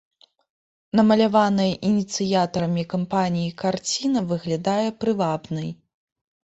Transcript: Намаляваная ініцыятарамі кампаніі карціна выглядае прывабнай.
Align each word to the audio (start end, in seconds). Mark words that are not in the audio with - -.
Намаляваная 0.99 1.67
ініцыятарамі 1.91 2.87
кампаніі 2.97 3.55
карціна 3.63 4.19
выглядае 4.35 4.87
прывабнай. 5.03 5.75